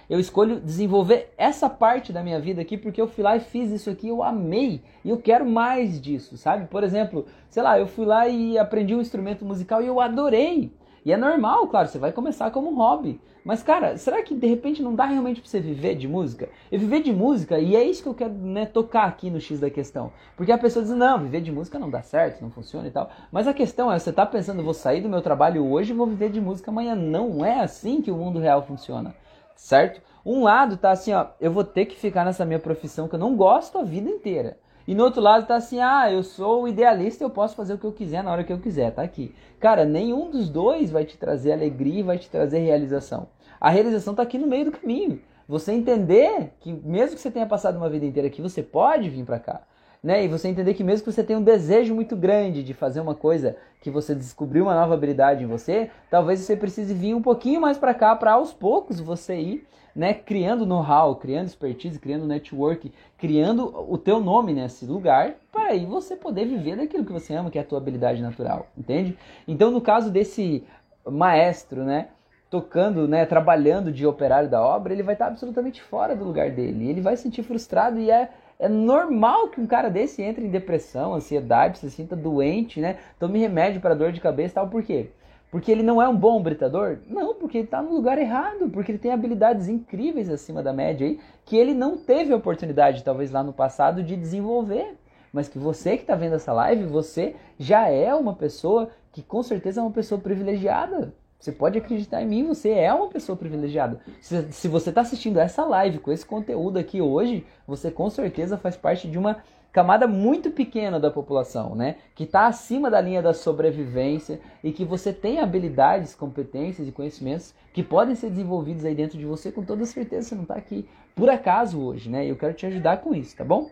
[0.09, 3.71] eu escolho desenvolver essa parte da minha vida aqui porque eu fui lá e fiz
[3.71, 6.67] isso aqui, eu amei e eu quero mais disso, sabe?
[6.67, 10.71] Por exemplo, sei lá, eu fui lá e aprendi um instrumento musical e eu adorei.
[11.07, 13.21] E é normal, claro, você vai começar como um hobby.
[13.41, 16.49] Mas, cara, será que de repente não dá realmente pra você viver de música?
[16.69, 19.61] E viver de música, e é isso que eu quero né, tocar aqui no X
[19.61, 20.11] da questão.
[20.35, 23.09] Porque a pessoa diz, não, viver de música não dá certo, não funciona e tal.
[23.31, 26.07] Mas a questão é, você tá pensando, vou sair do meu trabalho hoje e vou
[26.07, 26.93] viver de música amanhã.
[26.93, 29.15] Não é assim que o mundo real funciona
[29.55, 30.01] certo?
[30.23, 33.19] Um lado tá assim, ó, eu vou ter que ficar nessa minha profissão que eu
[33.19, 34.57] não gosto a vida inteira.
[34.87, 37.85] E no outro lado tá assim, ah, eu sou idealista, eu posso fazer o que
[37.85, 39.35] eu quiser na hora que eu quiser, tá aqui.
[39.59, 43.27] Cara, nenhum dos dois vai te trazer alegria e vai te trazer realização.
[43.59, 45.21] A realização tá aqui no meio do caminho.
[45.45, 49.25] Você entender que mesmo que você tenha passado uma vida inteira aqui, você pode vir
[49.25, 49.61] para cá
[50.03, 50.23] né?
[50.23, 53.15] E você entender que mesmo que você tenha um desejo muito grande de fazer uma
[53.15, 57.61] coisa que você descobriu uma nova habilidade em você, talvez você precise vir um pouquinho
[57.61, 62.91] mais para cá para aos poucos você ir, né, criando know-how, criando expertise, criando network,
[63.17, 67.49] criando o teu nome nesse lugar, para aí você poder viver daquilo que você ama,
[67.49, 69.17] que é a tua habilidade natural, entende?
[69.47, 70.63] Então, no caso desse
[71.03, 72.09] maestro, né,
[72.49, 76.89] tocando, né, trabalhando de operário da obra, ele vai estar absolutamente fora do lugar dele.
[76.89, 80.49] Ele vai se sentir frustrado e é é normal que um cara desse entre em
[80.49, 82.97] depressão, ansiedade, se sinta doente, né?
[83.19, 84.67] Tome remédio para dor de cabeça e tal.
[84.67, 85.11] Por quê?
[85.51, 86.97] Porque ele não é um bom britador?
[87.07, 91.07] Não, porque ele está no lugar errado, porque ele tem habilidades incríveis acima da média
[91.07, 94.97] aí, que ele não teve oportunidade, talvez lá no passado, de desenvolver.
[95.31, 99.41] Mas que você que está vendo essa live, você já é uma pessoa que com
[99.43, 101.13] certeza é uma pessoa privilegiada.
[101.39, 103.99] Você pode acreditar em mim, você é uma pessoa privilegiada.
[104.19, 108.57] Se, se você está assistindo essa live com esse conteúdo aqui hoje, você com certeza
[108.57, 109.37] faz parte de uma
[109.71, 111.97] camada muito pequena da população, né?
[112.15, 117.53] Que está acima da linha da sobrevivência e que você tem habilidades, competências e conhecimentos
[117.71, 120.29] que podem ser desenvolvidos aí dentro de você com toda certeza.
[120.29, 122.25] Você não está aqui por acaso hoje, né?
[122.25, 123.69] Eu quero te ajudar com isso, tá bom?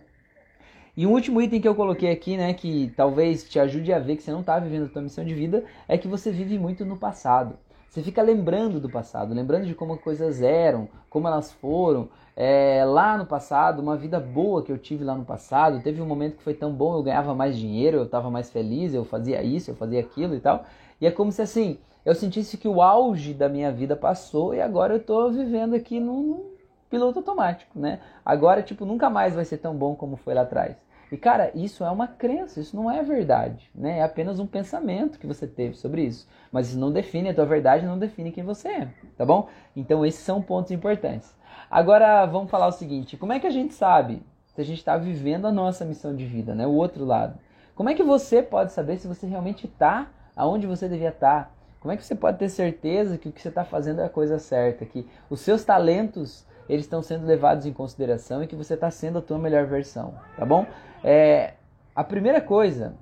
[0.97, 4.15] E um último item que eu coloquei aqui, né, que talvez te ajude a ver
[4.15, 6.85] que você não está vivendo a tua missão de vida, é que você vive muito
[6.85, 7.57] no passado.
[7.89, 12.07] Você fica lembrando do passado, lembrando de como as coisas eram, como elas foram.
[12.33, 16.05] É, lá no passado, uma vida boa que eu tive lá no passado, teve um
[16.05, 19.43] momento que foi tão bom, eu ganhava mais dinheiro, eu estava mais feliz, eu fazia
[19.43, 20.63] isso, eu fazia aquilo e tal.
[21.01, 24.61] E é como se assim, eu sentisse que o auge da minha vida passou e
[24.61, 26.55] agora eu estou vivendo aqui num,
[26.89, 27.99] piloto automático, né?
[28.25, 30.75] Agora, tipo, nunca mais vai ser tão bom como foi lá atrás.
[31.11, 33.99] E cara, isso é uma crença, isso não é verdade, né?
[33.99, 36.27] É apenas um pensamento que você teve sobre isso.
[36.51, 38.87] Mas isso não define a tua verdade, não define quem você é,
[39.17, 39.47] tá bom?
[39.75, 41.35] Então esses são pontos importantes.
[41.69, 44.97] Agora vamos falar o seguinte: como é que a gente sabe se a gente está
[44.97, 46.65] vivendo a nossa missão de vida, né?
[46.65, 47.37] O outro lado.
[47.75, 51.43] Como é que você pode saber se você realmente está aonde você devia estar?
[51.43, 51.51] Tá?
[51.79, 54.09] Como é que você pode ter certeza que o que você está fazendo é a
[54.09, 58.73] coisa certa, que os seus talentos eles estão sendo levados em consideração e que você
[58.73, 60.65] está sendo a tua melhor versão, tá bom?
[61.03, 61.53] É,
[61.95, 62.95] a primeira coisa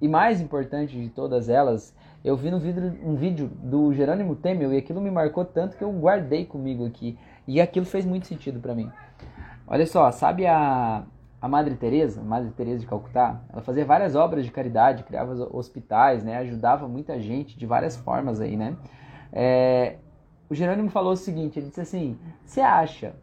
[0.00, 4.72] e mais importante de todas elas, eu vi no vídeo, um vídeo do Jerônimo Temel
[4.72, 8.60] e aquilo me marcou tanto que eu guardei comigo aqui e aquilo fez muito sentido
[8.60, 8.90] para mim.
[9.66, 11.04] Olha só, sabe a,
[11.40, 13.40] a Madre Teresa, Madre Teresa de Calcutá?
[13.50, 16.36] Ela fazia várias obras de caridade, criava hospitais, né?
[16.38, 18.76] Ajudava muita gente de várias formas aí, né?
[19.32, 19.96] É,
[20.48, 23.14] o Jerônimo falou o seguinte, ele disse assim, você acha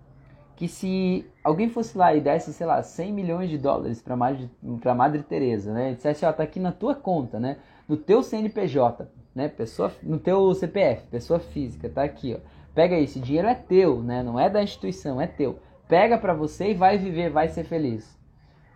[0.56, 4.50] que se alguém fosse lá e desse, sei lá, 100 milhões de dólares para Madre,
[4.96, 5.92] Madre Teresa, né?
[5.92, 7.58] E dissesse, ó, tá aqui na tua conta, né?
[7.88, 9.48] No teu CNPJ, né?
[9.48, 12.40] Pessoa, no teu CPF, pessoa física, tá aqui, ó.
[12.76, 14.22] Pega esse dinheiro é teu, né?
[14.22, 15.58] Não é da instituição, é teu.
[15.88, 18.06] Pega para você e vai viver, vai ser feliz.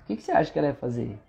[0.04, 1.20] O que, que você acha que ela ia fazer?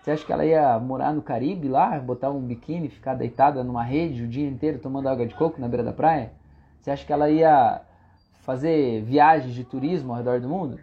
[0.00, 3.84] Você acha que ela ia morar no Caribe lá, botar um biquíni, ficar deitada numa
[3.84, 6.32] rede o dia inteiro tomando água de coco na beira da praia?
[6.80, 7.82] Você acha que ela ia
[8.40, 10.80] fazer viagens de turismo ao redor do mundo?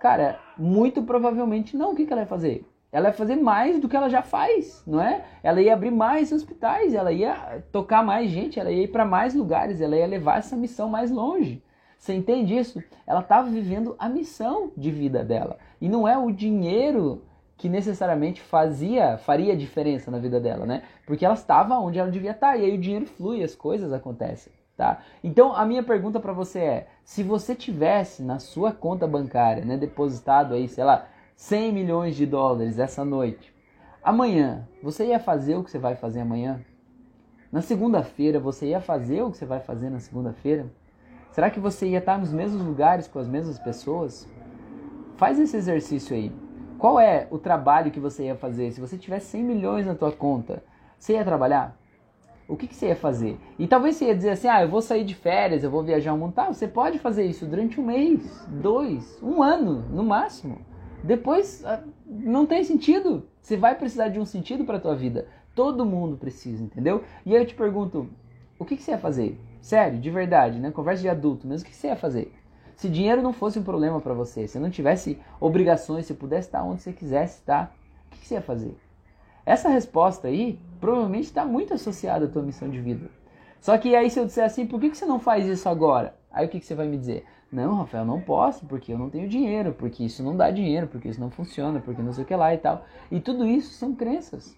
[0.00, 1.92] Cara, muito provavelmente não.
[1.92, 2.66] O que, que ela ia fazer?
[2.92, 5.24] Ela ia fazer mais do que ela já faz, não é?
[5.42, 9.34] Ela ia abrir mais hospitais, ela ia tocar mais gente, ela ia ir para mais
[9.34, 11.62] lugares, ela ia levar essa missão mais longe.
[11.98, 12.82] Você entende isso?
[13.06, 15.58] Ela estava vivendo a missão de vida dela.
[15.80, 17.22] E não é o dinheiro
[17.56, 20.82] que necessariamente fazia, faria diferença na vida dela, né?
[21.06, 24.52] Porque ela estava onde ela devia estar, e aí o dinheiro flui, as coisas acontecem,
[24.76, 25.00] tá?
[25.24, 29.76] Então, a minha pergunta para você é, se você tivesse na sua conta bancária, né,
[29.76, 33.54] depositado aí, sei lá, 100 milhões de dólares essa noite,
[34.02, 36.60] amanhã, você ia fazer o que você vai fazer amanhã?
[37.50, 40.66] Na segunda-feira, você ia fazer o que você vai fazer na segunda-feira?
[41.30, 44.28] Será que você ia estar nos mesmos lugares com as mesmas pessoas?
[45.16, 46.32] Faz esse exercício aí.
[46.78, 48.72] Qual é o trabalho que você ia fazer?
[48.72, 50.62] Se você tivesse 100 milhões na tua conta,
[50.98, 51.76] você ia trabalhar?
[52.48, 53.38] O que, que você ia fazer?
[53.58, 56.14] E talvez você ia dizer assim, ah, eu vou sair de férias, eu vou viajar
[56.14, 56.30] um.
[56.30, 60.58] Tá, você pode fazer isso durante um mês, dois, um ano, no máximo.
[61.02, 63.26] Depois, ah, não tem sentido.
[63.42, 65.26] Você vai precisar de um sentido para a tua vida.
[65.56, 67.02] Todo mundo precisa, entendeu?
[67.24, 68.08] E aí eu te pergunto,
[68.58, 69.40] o que, que você ia fazer?
[69.60, 70.70] Sério, de verdade, né?
[70.70, 72.32] Conversa de adulto mesmo, o que você ia fazer?
[72.76, 76.62] Se dinheiro não fosse um problema para você, se não tivesse obrigações, se pudesse estar
[76.62, 77.74] onde você quisesse estar,
[78.06, 78.76] o que você ia fazer?
[79.46, 83.08] Essa resposta aí provavelmente está muito associada à tua missão de vida.
[83.60, 86.16] Só que aí se eu disser assim, por que você não faz isso agora?
[86.32, 87.24] Aí o que você vai me dizer?
[87.50, 91.08] Não, Rafael, não posso, porque eu não tenho dinheiro, porque isso não dá dinheiro, porque
[91.08, 92.84] isso não funciona, porque não sei o que lá e tal.
[93.08, 94.56] E tudo isso são crenças.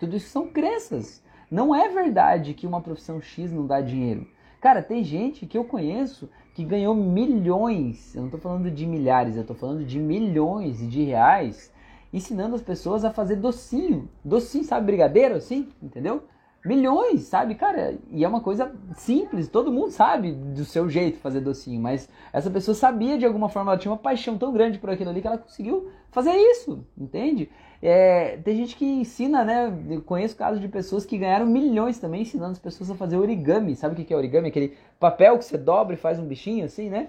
[0.00, 1.22] Tudo isso são crenças.
[1.48, 4.26] Não é verdade que uma profissão X não dá dinheiro.
[4.60, 9.36] Cara, tem gente que eu conheço que ganhou milhões, eu não estou falando de milhares,
[9.36, 11.72] eu estou falando de milhões de reais,
[12.12, 14.08] ensinando as pessoas a fazer docinho.
[14.24, 16.24] Docinho, sabe, brigadeiro, assim, entendeu?
[16.64, 17.96] Milhões, sabe, cara?
[18.10, 22.50] E é uma coisa simples, todo mundo sabe do seu jeito fazer docinho, mas essa
[22.50, 25.26] pessoa sabia de alguma forma, ela tinha uma paixão tão grande por aquilo ali que
[25.26, 27.48] ela conseguiu fazer isso, entende?
[27.82, 29.72] É, tem gente que ensina, né?
[29.88, 33.74] Eu conheço casos de pessoas que ganharam milhões também ensinando as pessoas a fazer origami.
[33.74, 34.48] Sabe o que é origami?
[34.48, 37.08] Aquele papel que você dobra e faz um bichinho assim, né?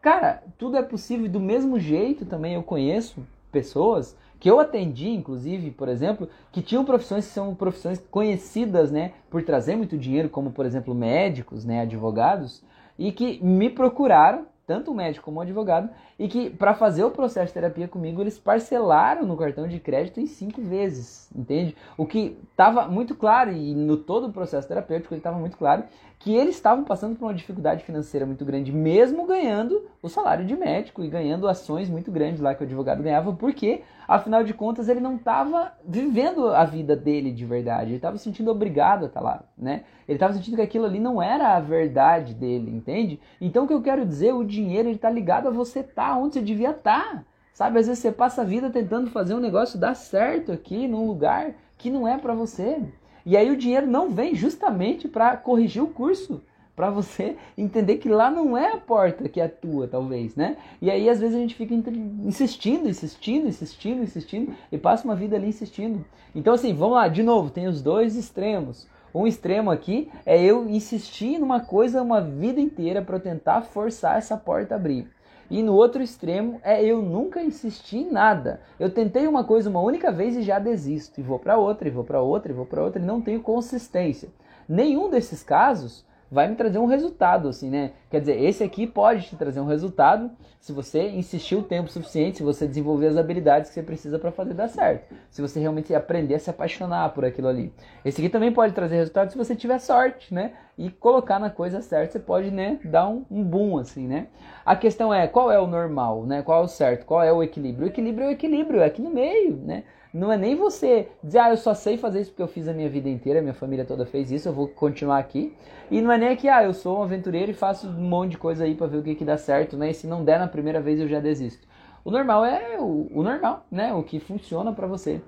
[0.00, 1.28] Cara, tudo é possível.
[1.28, 3.20] Do mesmo jeito também eu conheço
[3.50, 9.12] pessoas que eu atendi, inclusive, por exemplo, que tinham profissões que são profissões conhecidas, né,
[9.30, 12.62] por trazer muito dinheiro, como por exemplo médicos, né, advogados,
[12.98, 17.10] e que me procuraram tanto o médico como o advogado, e que para fazer o
[17.12, 21.76] processo de terapia comigo, eles parcelaram no cartão de crédito em cinco vezes, entende?
[21.96, 25.84] O que estava muito claro, e no todo o processo terapêutico ele estava muito claro,
[26.18, 30.56] que eles estavam passando por uma dificuldade financeira muito grande, mesmo ganhando o salário de
[30.56, 34.88] médico e ganhando ações muito grandes lá que o advogado ganhava, porque, afinal de contas,
[34.88, 39.06] ele não estava vivendo a vida dele de verdade, ele estava se sentindo obrigado a
[39.06, 39.84] estar tá lá, né?
[40.06, 43.20] Ele estava sentindo que aquilo ali não era a verdade dele, entende?
[43.40, 46.34] Então, o que eu quero dizer, o dinheiro está ligado a você estar tá onde
[46.34, 47.16] você devia estar.
[47.16, 47.24] Tá.
[47.52, 51.06] Sabe, às vezes você passa a vida tentando fazer um negócio dar certo aqui num
[51.06, 52.82] lugar que não é para você.
[53.24, 56.42] E aí o dinheiro não vem justamente para corrigir o curso,
[56.76, 60.58] para você entender que lá não é a porta que é tua, talvez, né?
[60.80, 65.34] E aí às vezes a gente fica insistindo, insistindo, insistindo, insistindo e passa uma vida
[65.34, 66.04] ali insistindo.
[66.34, 68.86] Então assim, vamos lá, de novo, tem os dois extremos.
[69.14, 74.36] Um extremo aqui é eu insistir numa coisa uma vida inteira para tentar forçar essa
[74.36, 75.08] porta a abrir.
[75.48, 78.60] E no outro extremo é eu nunca insisti em nada.
[78.78, 81.20] Eu tentei uma coisa uma única vez e já desisto.
[81.20, 83.40] E vou para outra, e vou para outra, e vou para outra, e não tenho
[83.40, 84.28] consistência.
[84.68, 87.92] Nenhum desses casos vai me trazer um resultado, assim, né?
[88.10, 92.38] Quer dizer, esse aqui pode te trazer um resultado se você insistir o tempo suficiente,
[92.38, 95.14] se você desenvolver as habilidades que você precisa para fazer dar certo.
[95.30, 97.72] Se você realmente aprender a se apaixonar por aquilo ali.
[98.04, 100.52] Esse aqui também pode trazer resultado se você tiver sorte, né?
[100.78, 104.26] e colocar na coisa certa, você pode, né, dar um, um boom, assim, né?
[104.64, 106.42] A questão é, qual é o normal, né?
[106.42, 107.06] Qual é o certo?
[107.06, 107.86] Qual é o equilíbrio?
[107.86, 109.84] O equilíbrio é o equilíbrio, é aqui no meio, né?
[110.16, 112.72] Não é nem você dizer, ah, eu só sei fazer isso porque eu fiz a
[112.72, 115.54] minha vida inteira, minha família toda fez isso, eu vou continuar aqui.
[115.90, 118.38] E não é nem que, ah, eu sou um aventureiro e faço um monte de
[118.38, 119.90] coisa aí para ver o que, que dá certo, né?
[119.90, 121.68] E se não der na primeira vez eu já desisto.
[122.02, 123.92] O normal é o, o normal, né?
[123.92, 125.20] O que funciona para você.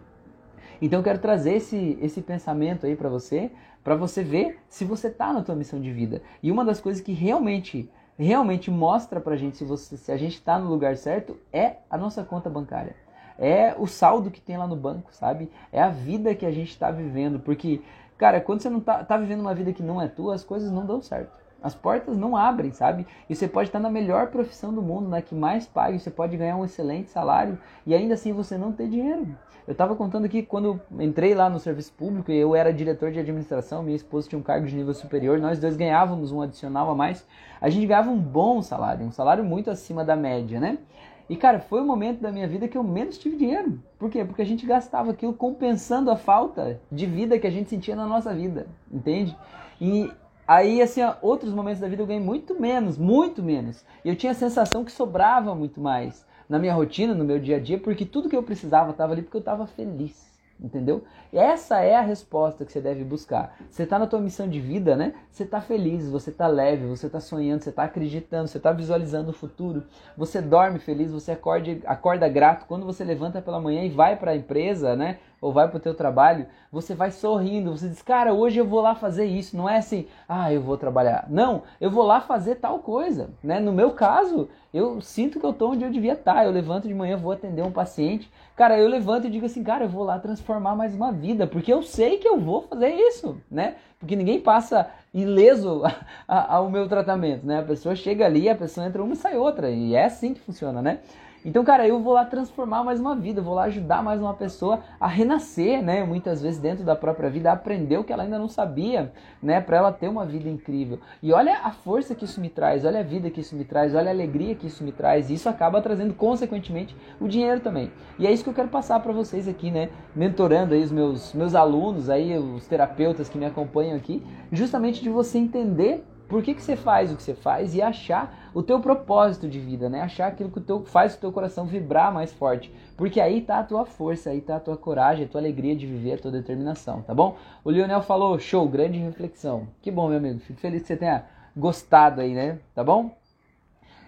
[0.81, 3.51] Então eu quero trazer esse, esse pensamento aí para você,
[3.85, 6.23] para você ver se você tá na tua missão de vida.
[6.43, 10.37] E uma das coisas que realmente realmente mostra pra gente se, você, se a gente
[10.37, 12.97] está no lugar certo é a nossa conta bancária.
[13.39, 15.51] É o saldo que tem lá no banco, sabe?
[15.73, 17.39] É a vida que a gente está vivendo.
[17.39, 17.81] Porque,
[18.17, 20.73] cara, quando você não tá, tá vivendo uma vida que não é tua, as coisas
[20.73, 21.39] não dão certo.
[21.63, 23.07] As portas não abrem, sabe?
[23.29, 26.37] E você pode estar na melhor profissão do mundo, na que mais pague, você pode
[26.37, 29.27] ganhar um excelente salário e ainda assim você não ter dinheiro.
[29.67, 33.83] Eu estava contando aqui quando entrei lá no serviço público, eu era diretor de administração,
[33.83, 37.27] minha esposa tinha um cargo de nível superior, nós dois ganhávamos um adicional a mais.
[37.61, 40.79] A gente ganhava um bom salário, um salário muito acima da média, né?
[41.29, 43.83] E cara, foi o momento da minha vida que eu menos tive dinheiro.
[43.99, 44.25] Por quê?
[44.25, 48.07] Porque a gente gastava aquilo compensando a falta de vida que a gente sentia na
[48.07, 49.37] nossa vida, entende?
[49.81, 50.11] E
[50.49, 53.85] Aí, assim, outros momentos da vida eu ganhei muito menos, muito menos.
[54.03, 57.57] E eu tinha a sensação que sobrava muito mais na minha rotina, no meu dia
[57.57, 60.38] a dia, porque tudo que eu precisava estava ali porque eu estava feliz.
[60.61, 61.05] Entendeu?
[61.33, 63.57] Essa é a resposta que você deve buscar.
[63.71, 65.15] Você está na tua missão de vida, né?
[65.31, 69.31] Você está feliz, você está leve, você está sonhando, você está acreditando, você está visualizando
[69.31, 69.85] o futuro.
[70.17, 72.67] Você dorme feliz, você acorda, acorda grato.
[72.67, 75.19] Quando você levanta pela manhã e vai para a empresa, né?
[75.41, 78.81] Ou vai para o teu trabalho, você vai sorrindo, você diz, cara, hoje eu vou
[78.81, 79.57] lá fazer isso.
[79.57, 81.27] Não é assim, ah, eu vou trabalhar.
[81.29, 83.31] Não, eu vou lá fazer tal coisa.
[83.43, 83.61] Né?
[83.61, 86.35] No meu caso, eu sinto que eu estou onde eu devia estar.
[86.35, 86.45] Tá.
[86.45, 88.31] Eu levanto de manhã, vou atender um paciente.
[88.57, 91.73] Cara, eu levanto e digo assim, cara, eu vou lá transformar mais uma vida, porque
[91.73, 93.77] eu sei que eu vou fazer isso, né?
[93.99, 95.83] Porque ninguém passa ileso
[96.27, 97.61] ao meu tratamento, né?
[97.61, 99.71] A pessoa chega ali, a pessoa entra uma e sai outra.
[99.71, 100.99] E é assim que funciona, né?
[101.45, 104.81] Então, cara, eu vou lá transformar mais uma vida, vou lá ajudar mais uma pessoa
[104.99, 106.05] a renascer, né?
[106.05, 109.61] Muitas vezes dentro da própria vida, a aprender o que ela ainda não sabia, né?
[109.61, 110.99] Para ela ter uma vida incrível.
[111.23, 113.95] E olha a força que isso me traz, olha a vida que isso me traz,
[113.95, 115.31] olha a alegria que isso me traz.
[115.31, 117.93] E isso acaba trazendo, consequentemente, o dinheiro também.
[118.19, 119.91] E é isso que eu quero passar para vocês aqui, né?
[120.17, 125.09] Mentorando aí os meus, meus alunos, aí, os terapeutas que me acompanham aqui, justamente de
[125.09, 128.81] você entender por que, que você faz o que você faz e achar o teu
[128.81, 130.03] propósito de vida, né?
[130.03, 132.73] Achar aquilo que teu, faz o teu coração vibrar mais forte.
[132.97, 135.87] Porque aí tá a tua força, aí tá a tua coragem, a tua alegria de
[135.87, 137.37] viver, a tua determinação, tá bom?
[137.65, 139.67] O Lionel falou, show, grande reflexão.
[139.81, 140.41] Que bom, meu amigo.
[140.41, 141.25] Fico feliz que você tenha
[141.57, 142.59] gostado aí, né?
[142.75, 143.17] Tá bom?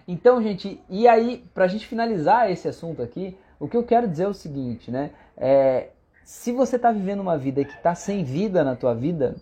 [0.07, 4.23] Então, gente, e aí, pra gente finalizar esse assunto aqui, o que eu quero dizer
[4.23, 5.11] é o seguinte, né?
[5.37, 5.89] É,
[6.23, 9.35] se você tá vivendo uma vida que tá sem vida na tua vida,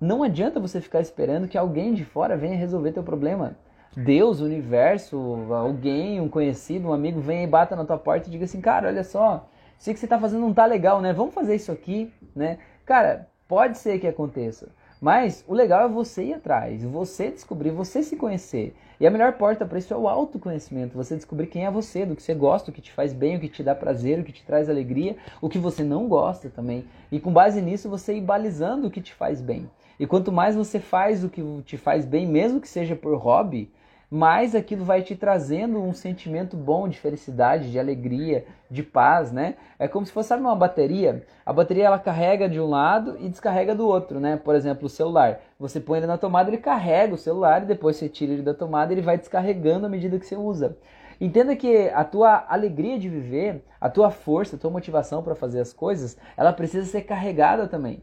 [0.00, 3.56] não adianta você ficar esperando que alguém de fora venha resolver teu problema.
[3.94, 5.16] Deus, o universo,
[5.52, 8.88] alguém, um conhecido, um amigo, venha e bata na tua porta e diga assim, cara,
[8.88, 11.12] olha só, sei que você está fazendo não tá legal, né?
[11.12, 12.58] Vamos fazer isso aqui, né?
[12.86, 14.68] Cara, pode ser que aconteça.
[15.00, 18.76] Mas o legal é você ir atrás, você descobrir, você se conhecer.
[19.00, 22.14] E a melhor porta para isso é o autoconhecimento, você descobrir quem é você, do
[22.14, 24.30] que você gosta, o que te faz bem, o que te dá prazer, o que
[24.30, 26.84] te traz alegria, o que você não gosta também.
[27.10, 29.70] E com base nisso você ir balizando o que te faz bem.
[29.98, 33.70] E quanto mais você faz o que te faz bem, mesmo que seja por hobby,
[34.10, 39.54] mais aquilo vai te trazendo um sentimento bom de felicidade, de alegria, de paz, né?
[39.78, 41.24] É como se fosse sabe, uma bateria.
[41.46, 44.36] A bateria ela carrega de um lado e descarrega do outro, né?
[44.36, 45.40] Por exemplo, o celular.
[45.60, 48.52] Você põe ele na tomada, ele carrega o celular e depois você tira ele da
[48.52, 50.76] tomada, ele vai descarregando à medida que você usa.
[51.20, 55.60] Entenda que a tua alegria de viver, a tua força, a tua motivação para fazer
[55.60, 58.02] as coisas, ela precisa ser carregada também.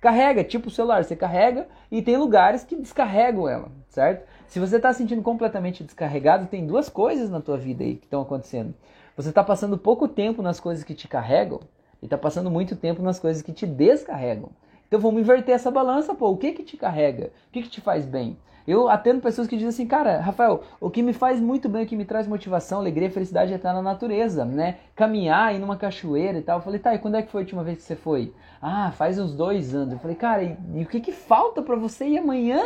[0.00, 4.26] Carrega, tipo o celular, você carrega e tem lugares que descarregam ela, certo?
[4.50, 8.20] Se você está sentindo completamente descarregado, tem duas coisas na tua vida aí que estão
[8.20, 8.74] acontecendo.
[9.16, 11.60] Você está passando pouco tempo nas coisas que te carregam
[12.02, 14.50] e está passando muito tempo nas coisas que te descarregam.
[14.88, 16.30] Então vamos inverter essa balança, pô.
[16.30, 17.30] O que que te carrega?
[17.46, 18.36] O que que te faz bem?
[18.70, 21.86] Eu atendo pessoas que dizem assim, cara, Rafael, o que me faz muito bem, o
[21.86, 24.76] que me traz motivação, alegria, felicidade é estar na natureza, né?
[24.94, 26.58] Caminhar, ir numa cachoeira e tal.
[26.58, 28.32] Eu falei, tá, e quando é que foi a última vez que você foi?
[28.62, 29.94] Ah, faz uns dois anos.
[29.94, 32.62] Eu falei, cara, e, e o que que falta para você ir amanhã?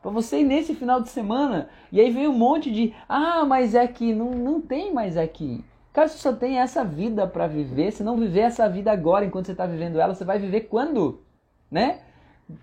[0.00, 1.68] Para você ir nesse final de semana?
[1.90, 5.64] E aí veio um monte de, ah, mas é que não, não tem mais aqui.
[5.92, 7.90] Cara, você só tem essa vida para viver.
[7.90, 11.20] Se não viver essa vida agora, enquanto você está vivendo ela, você vai viver quando?
[11.68, 11.98] Né?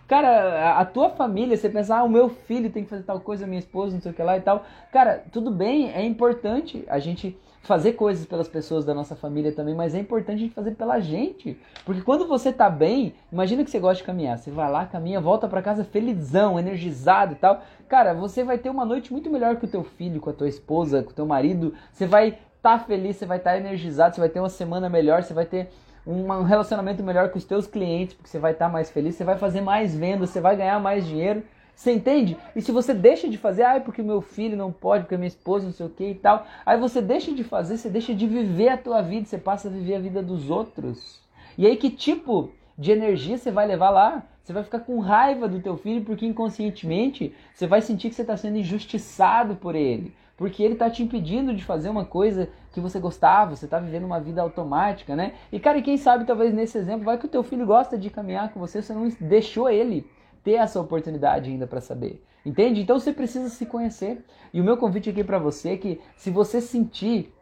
[0.08, 3.46] Cara, a tua família, você pensar, ah, o meu filho tem que fazer tal coisa,
[3.46, 4.66] minha esposa, não sei o que lá e tal.
[4.92, 9.74] Cara, tudo bem, é importante a gente fazer coisas pelas pessoas da nossa família também,
[9.74, 11.60] mas é importante a gente fazer pela gente.
[11.84, 15.20] Porque quando você tá bem, imagina que você gosta de caminhar, você vai lá, caminha,
[15.20, 17.62] volta para casa felizão, energizado e tal.
[17.88, 20.48] Cara, você vai ter uma noite muito melhor com o teu filho, com a tua
[20.48, 21.74] esposa, com o teu marido.
[21.92, 24.88] Você vai estar tá feliz, você vai estar tá energizado, você vai ter uma semana
[24.88, 25.70] melhor, você vai ter
[26.06, 29.24] um relacionamento melhor com os teus clientes, porque você vai estar tá mais feliz, você
[29.24, 31.44] vai fazer mais vendas, você vai ganhar mais dinheiro.
[31.76, 32.38] Você entende?
[32.56, 35.66] E se você deixa de fazer, ah, porque meu filho não pode, porque minha esposa
[35.66, 38.70] não sei o que e tal, aí você deixa de fazer, você deixa de viver
[38.70, 41.20] a tua vida, você passa a viver a vida dos outros.
[41.58, 44.24] E aí que tipo de energia você vai levar lá?
[44.42, 48.22] Você vai ficar com raiva do teu filho porque inconscientemente você vai sentir que você
[48.22, 50.14] está sendo injustiçado por ele.
[50.38, 54.04] Porque ele está te impedindo de fazer uma coisa que você gostava, você está vivendo
[54.04, 55.34] uma vida automática, né?
[55.50, 58.10] E cara, e quem sabe talvez nesse exemplo, vai que o teu filho gosta de
[58.10, 60.06] caminhar com você, você não deixou ele
[60.44, 62.22] ter essa oportunidade ainda para saber.
[62.46, 62.82] Entende?
[62.82, 64.24] Então você precisa se conhecer.
[64.54, 67.34] E o meu convite aqui para você é que se você sentir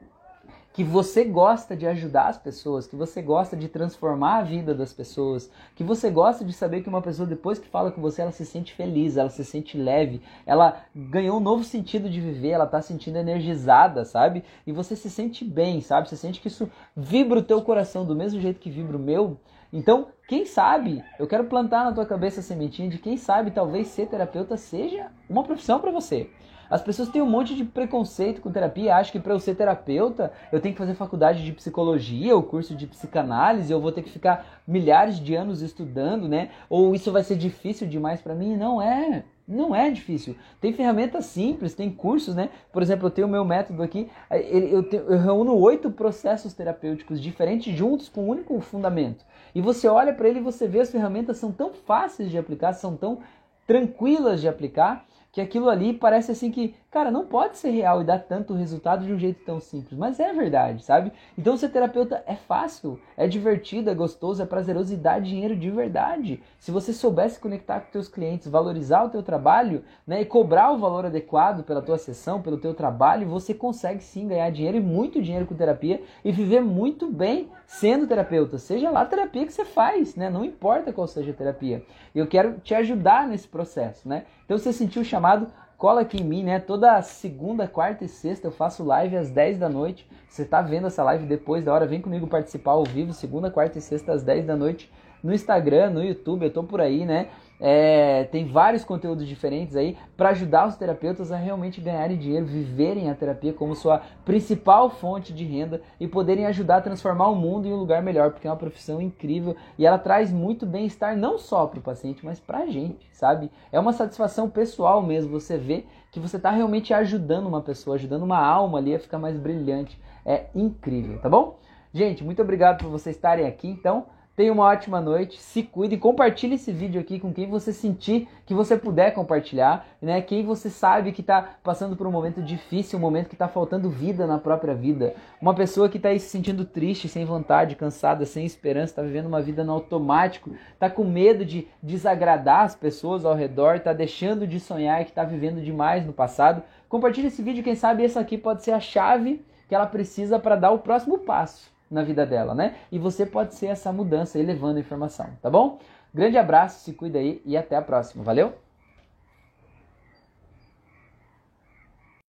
[0.73, 4.91] que você gosta de ajudar as pessoas, que você gosta de transformar a vida das
[4.91, 8.31] pessoas, que você gosta de saber que uma pessoa depois que fala com você, ela
[8.31, 12.65] se sente feliz, ela se sente leve, ela ganhou um novo sentido de viver, ela
[12.65, 14.43] está sentindo energizada, sabe?
[14.65, 16.09] E você se sente bem, sabe?
[16.09, 19.37] Você sente que isso vibra o teu coração do mesmo jeito que vibra o meu.
[19.71, 23.87] Então, quem sabe, eu quero plantar na tua cabeça a sementinha de quem sabe talvez
[23.87, 26.29] ser terapeuta seja uma profissão para você.
[26.73, 30.33] As pessoas têm um monte de preconceito com terapia, acham que para eu ser terapeuta
[30.51, 34.09] eu tenho que fazer faculdade de psicologia, ou curso de psicanálise, eu vou ter que
[34.09, 36.49] ficar milhares de anos estudando, né?
[36.67, 38.57] Ou isso vai ser difícil demais para mim?
[38.57, 39.23] Não é.
[39.47, 40.35] Não é difícil.
[40.59, 42.49] Tem ferramentas simples, tem cursos, né?
[42.71, 47.21] Por exemplo, eu tenho o meu método aqui, eu, tenho, eu reúno oito processos terapêuticos
[47.21, 49.23] diferentes juntos com um único fundamento.
[49.53, 52.73] E você olha para ele e você vê as ferramentas são tão fáceis de aplicar,
[52.73, 53.19] são tão
[53.67, 58.05] tranquilas de aplicar, que aquilo ali parece assim que, cara, não pode ser real e
[58.05, 61.11] dar tanto resultado de um jeito tão simples, mas é verdade, sabe?
[61.35, 65.71] Então ser terapeuta é fácil, é divertido, é gostoso, é prazeroso e dá dinheiro de
[65.71, 66.39] verdade.
[66.59, 70.77] Se você soubesse conectar com teus clientes, valorizar o teu trabalho, né, e cobrar o
[70.77, 75.19] valor adequado pela tua sessão, pelo teu trabalho, você consegue sim ganhar dinheiro e muito
[75.19, 79.65] dinheiro com terapia e viver muito bem sendo terapeuta, seja lá a terapia que você
[79.65, 80.29] faz, né?
[80.29, 81.83] Não importa qual seja a terapia.
[82.13, 84.25] Eu quero te ajudar nesse processo, né?
[84.45, 86.59] Então você sentiu o chamado, cola aqui em mim, né?
[86.59, 90.05] Toda segunda, quarta e sexta eu faço live às 10 da noite.
[90.27, 93.77] Você tá vendo essa live depois da hora, vem comigo participar ao vivo, segunda, quarta
[93.77, 94.91] e sexta às 10 da noite
[95.23, 97.29] no Instagram, no YouTube, eu tô por aí, né?
[97.59, 103.09] É, tem vários conteúdos diferentes aí para ajudar os terapeutas a realmente ganharem dinheiro, viverem
[103.09, 107.67] a terapia como sua principal fonte de renda e poderem ajudar a transformar o mundo
[107.67, 111.37] em um lugar melhor, porque é uma profissão incrível e ela traz muito bem-estar não
[111.37, 113.49] só para o paciente, mas para a gente, sabe?
[113.71, 118.23] É uma satisfação pessoal mesmo você ver que você está realmente ajudando uma pessoa, ajudando
[118.23, 119.99] uma alma ali a ficar mais brilhante.
[120.25, 121.59] É incrível, tá bom?
[121.93, 123.67] Gente, muito obrigado por vocês estarem aqui.
[123.67, 128.27] Então, Tenha uma ótima noite, se cuide, compartilhe esse vídeo aqui com quem você sentir
[128.47, 130.23] que você puder compartilhar, né?
[130.23, 133.91] Quem você sabe que está passando por um momento difícil, um momento que está faltando
[133.91, 135.13] vida na própria vida.
[135.39, 139.39] Uma pessoa que está se sentindo triste, sem vontade, cansada, sem esperança, está vivendo uma
[139.39, 144.59] vida no automático, está com medo de desagradar as pessoas ao redor, está deixando de
[144.59, 146.63] sonhar que está vivendo demais no passado.
[146.89, 150.55] Compartilhe esse vídeo, quem sabe essa aqui pode ser a chave que ela precisa para
[150.55, 152.75] dar o próximo passo na vida dela, né?
[152.91, 155.79] E você pode ser essa mudança elevando a informação, tá bom?
[156.13, 158.23] Grande abraço, se cuida aí e até a próxima.
[158.23, 158.62] Valeu?